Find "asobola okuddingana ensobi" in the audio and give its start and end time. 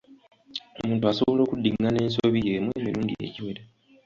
1.11-2.37